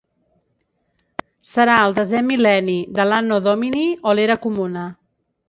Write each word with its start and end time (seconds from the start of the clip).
Serà 1.49 1.75
el 1.89 1.93
desè 1.99 2.21
mil·lenni 2.31 2.79
de 2.97 3.07
l'Anno 3.11 3.39
Domini 3.51 3.85
o 4.13 4.19
l'Era 4.21 4.41
Comuna. 4.49 4.89